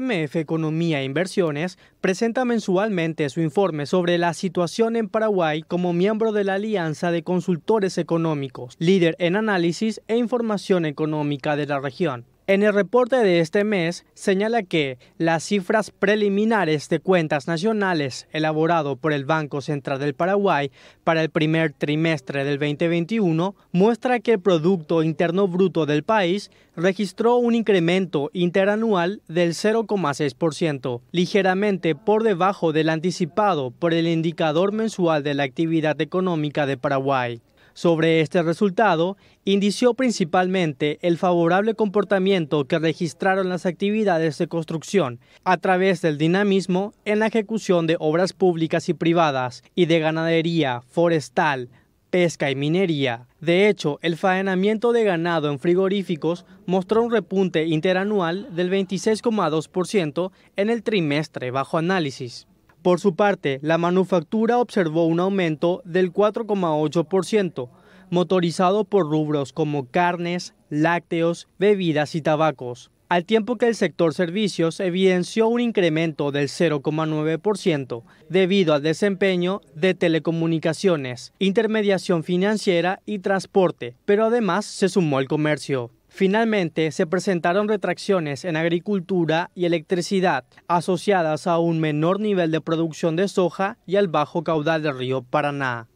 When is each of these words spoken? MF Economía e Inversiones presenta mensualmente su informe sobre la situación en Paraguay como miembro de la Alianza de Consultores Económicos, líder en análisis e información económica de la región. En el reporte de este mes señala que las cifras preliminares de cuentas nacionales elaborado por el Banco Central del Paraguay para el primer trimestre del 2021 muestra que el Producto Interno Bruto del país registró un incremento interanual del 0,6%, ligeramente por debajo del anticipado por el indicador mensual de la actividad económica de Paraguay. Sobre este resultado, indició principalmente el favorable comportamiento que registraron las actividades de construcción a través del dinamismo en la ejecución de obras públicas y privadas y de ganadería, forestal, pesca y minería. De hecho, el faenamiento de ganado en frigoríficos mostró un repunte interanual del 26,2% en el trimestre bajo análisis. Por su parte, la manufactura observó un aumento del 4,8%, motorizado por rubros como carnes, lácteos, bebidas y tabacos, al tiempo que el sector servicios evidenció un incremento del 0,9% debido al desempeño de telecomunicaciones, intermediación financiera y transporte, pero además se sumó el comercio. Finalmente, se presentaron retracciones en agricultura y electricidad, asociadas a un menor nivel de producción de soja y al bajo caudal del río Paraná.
MF 0.00 0.36
Economía 0.36 1.00
e 1.00 1.04
Inversiones 1.04 1.78
presenta 2.00 2.46
mensualmente 2.46 3.28
su 3.28 3.42
informe 3.42 3.84
sobre 3.84 4.16
la 4.16 4.32
situación 4.32 4.96
en 4.96 5.08
Paraguay 5.08 5.62
como 5.62 5.92
miembro 5.92 6.32
de 6.32 6.44
la 6.44 6.54
Alianza 6.54 7.10
de 7.10 7.22
Consultores 7.22 7.98
Económicos, 7.98 8.76
líder 8.78 9.16
en 9.18 9.36
análisis 9.36 10.00
e 10.08 10.16
información 10.16 10.86
económica 10.86 11.56
de 11.56 11.66
la 11.66 11.78
región. 11.78 12.24
En 12.48 12.64
el 12.64 12.74
reporte 12.74 13.16
de 13.16 13.38
este 13.38 13.62
mes 13.62 14.04
señala 14.14 14.64
que 14.64 14.98
las 15.16 15.44
cifras 15.44 15.92
preliminares 15.92 16.88
de 16.88 16.98
cuentas 16.98 17.46
nacionales 17.46 18.26
elaborado 18.32 18.96
por 18.96 19.12
el 19.12 19.24
Banco 19.24 19.60
Central 19.60 20.00
del 20.00 20.14
Paraguay 20.14 20.72
para 21.04 21.22
el 21.22 21.30
primer 21.30 21.72
trimestre 21.72 22.42
del 22.42 22.58
2021 22.58 23.54
muestra 23.70 24.18
que 24.18 24.32
el 24.32 24.40
Producto 24.40 25.04
Interno 25.04 25.46
Bruto 25.46 25.86
del 25.86 26.02
país 26.02 26.50
registró 26.74 27.36
un 27.36 27.54
incremento 27.54 28.28
interanual 28.32 29.22
del 29.28 29.50
0,6%, 29.50 31.00
ligeramente 31.12 31.94
por 31.94 32.24
debajo 32.24 32.72
del 32.72 32.88
anticipado 32.88 33.70
por 33.70 33.94
el 33.94 34.08
indicador 34.08 34.72
mensual 34.72 35.22
de 35.22 35.34
la 35.34 35.44
actividad 35.44 36.00
económica 36.00 36.66
de 36.66 36.76
Paraguay. 36.76 37.40
Sobre 37.74 38.20
este 38.20 38.42
resultado, 38.42 39.16
indició 39.44 39.94
principalmente 39.94 40.98
el 41.02 41.16
favorable 41.16 41.74
comportamiento 41.74 42.66
que 42.66 42.78
registraron 42.78 43.48
las 43.48 43.66
actividades 43.66 44.38
de 44.38 44.46
construcción 44.46 45.20
a 45.44 45.56
través 45.56 46.02
del 46.02 46.18
dinamismo 46.18 46.92
en 47.04 47.18
la 47.18 47.26
ejecución 47.26 47.86
de 47.86 47.96
obras 47.98 48.32
públicas 48.32 48.88
y 48.88 48.94
privadas 48.94 49.62
y 49.74 49.86
de 49.86 50.00
ganadería, 50.00 50.82
forestal, 50.88 51.70
pesca 52.10 52.50
y 52.50 52.54
minería. 52.54 53.26
De 53.40 53.70
hecho, 53.70 53.98
el 54.02 54.18
faenamiento 54.18 54.92
de 54.92 55.02
ganado 55.02 55.50
en 55.50 55.58
frigoríficos 55.58 56.44
mostró 56.66 57.02
un 57.02 57.10
repunte 57.10 57.66
interanual 57.66 58.54
del 58.54 58.70
26,2% 58.70 60.30
en 60.56 60.68
el 60.68 60.82
trimestre 60.82 61.50
bajo 61.50 61.78
análisis. 61.78 62.46
Por 62.82 62.98
su 62.98 63.14
parte, 63.14 63.60
la 63.62 63.78
manufactura 63.78 64.58
observó 64.58 65.06
un 65.06 65.20
aumento 65.20 65.82
del 65.84 66.12
4,8%, 66.12 67.68
motorizado 68.10 68.84
por 68.84 69.08
rubros 69.08 69.52
como 69.52 69.86
carnes, 69.86 70.54
lácteos, 70.68 71.46
bebidas 71.58 72.16
y 72.16 72.22
tabacos, 72.22 72.90
al 73.08 73.24
tiempo 73.24 73.56
que 73.56 73.68
el 73.68 73.76
sector 73.76 74.14
servicios 74.14 74.80
evidenció 74.80 75.46
un 75.46 75.60
incremento 75.60 76.32
del 76.32 76.48
0,9% 76.48 78.02
debido 78.28 78.74
al 78.74 78.82
desempeño 78.82 79.60
de 79.74 79.94
telecomunicaciones, 79.94 81.32
intermediación 81.38 82.24
financiera 82.24 83.00
y 83.06 83.20
transporte, 83.20 83.94
pero 84.06 84.24
además 84.24 84.64
se 84.64 84.88
sumó 84.88 85.20
el 85.20 85.28
comercio. 85.28 85.90
Finalmente, 86.14 86.92
se 86.92 87.06
presentaron 87.06 87.68
retracciones 87.68 88.44
en 88.44 88.56
agricultura 88.56 89.50
y 89.54 89.64
electricidad, 89.64 90.44
asociadas 90.68 91.46
a 91.46 91.58
un 91.58 91.80
menor 91.80 92.20
nivel 92.20 92.50
de 92.50 92.60
producción 92.60 93.16
de 93.16 93.28
soja 93.28 93.78
y 93.86 93.96
al 93.96 94.08
bajo 94.08 94.44
caudal 94.44 94.82
del 94.82 94.98
río 94.98 95.22
Paraná. 95.22 95.88